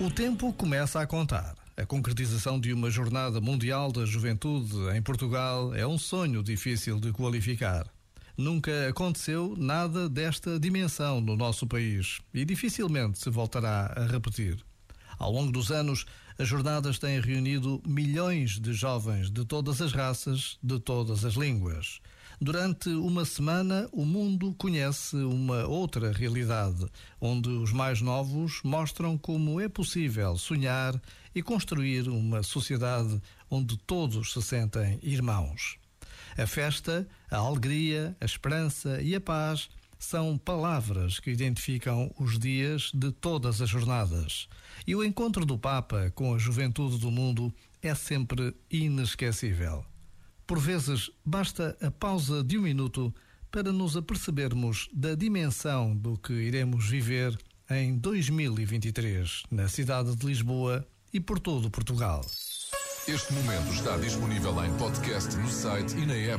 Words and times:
O 0.00 0.10
tempo 0.10 0.52
começa 0.52 1.00
a 1.00 1.06
contar. 1.06 1.54
A 1.76 1.86
concretização 1.86 2.58
de 2.58 2.72
uma 2.72 2.90
jornada 2.90 3.40
mundial 3.40 3.92
da 3.92 4.04
juventude 4.04 4.74
em 4.94 5.00
Portugal 5.00 5.72
é 5.72 5.86
um 5.86 5.96
sonho 5.96 6.42
difícil 6.42 6.98
de 6.98 7.12
qualificar. 7.12 7.86
Nunca 8.36 8.88
aconteceu 8.88 9.54
nada 9.56 10.08
desta 10.08 10.58
dimensão 10.58 11.20
no 11.20 11.36
nosso 11.36 11.64
país 11.66 12.18
e 12.34 12.44
dificilmente 12.44 13.20
se 13.20 13.30
voltará 13.30 13.92
a 13.96 14.06
repetir. 14.06 14.64
Ao 15.18 15.30
longo 15.30 15.52
dos 15.52 15.70
anos, 15.70 16.04
as 16.38 16.48
jornadas 16.48 16.98
têm 16.98 17.20
reunido 17.20 17.80
milhões 17.86 18.58
de 18.58 18.72
jovens 18.72 19.30
de 19.30 19.44
todas 19.44 19.80
as 19.80 19.92
raças, 19.92 20.58
de 20.62 20.78
todas 20.80 21.24
as 21.24 21.34
línguas. 21.34 22.00
Durante 22.40 22.88
uma 22.88 23.24
semana, 23.24 23.88
o 23.92 24.04
mundo 24.04 24.52
conhece 24.58 25.16
uma 25.16 25.66
outra 25.66 26.12
realidade, 26.12 26.84
onde 27.20 27.48
os 27.48 27.72
mais 27.72 28.00
novos 28.00 28.60
mostram 28.64 29.16
como 29.16 29.60
é 29.60 29.68
possível 29.68 30.36
sonhar 30.36 31.00
e 31.34 31.42
construir 31.42 32.08
uma 32.08 32.42
sociedade 32.42 33.20
onde 33.48 33.76
todos 33.78 34.32
se 34.32 34.42
sentem 34.42 34.98
irmãos. 35.02 35.78
A 36.36 36.46
festa, 36.46 37.06
a 37.30 37.36
alegria, 37.36 38.16
a 38.20 38.24
esperança 38.24 39.00
e 39.00 39.14
a 39.14 39.20
paz 39.20 39.68
são 39.98 40.36
palavras 40.36 41.18
que 41.18 41.30
identificam 41.30 42.12
os 42.18 42.38
dias 42.38 42.90
de 42.94 43.10
todas 43.12 43.60
as 43.60 43.68
jornadas. 43.68 44.48
E 44.86 44.94
o 44.94 45.04
encontro 45.04 45.44
do 45.44 45.58
Papa 45.58 46.12
com 46.14 46.34
a 46.34 46.38
juventude 46.38 46.98
do 46.98 47.10
mundo 47.10 47.52
é 47.82 47.94
sempre 47.94 48.54
inesquecível. 48.70 49.84
Por 50.46 50.58
vezes, 50.58 51.10
basta 51.24 51.76
a 51.80 51.90
pausa 51.90 52.44
de 52.44 52.58
um 52.58 52.62
minuto 52.62 53.14
para 53.50 53.72
nos 53.72 53.96
apercebermos 53.96 54.88
da 54.92 55.14
dimensão 55.14 55.96
do 55.96 56.18
que 56.18 56.32
iremos 56.32 56.86
viver 56.86 57.38
em 57.70 57.96
2023, 57.96 59.44
na 59.50 59.68
cidade 59.68 60.14
de 60.16 60.26
Lisboa 60.26 60.86
e 61.12 61.20
por 61.20 61.38
todo 61.38 61.70
Portugal. 61.70 62.20
Este 63.06 63.32
momento 63.34 63.70
está 63.72 63.96
disponível 63.98 64.64
em 64.64 64.72
podcast 64.76 65.36
no 65.36 65.48
site 65.48 65.94
e 65.94 66.06
na 66.06 66.14
app. 66.14 66.32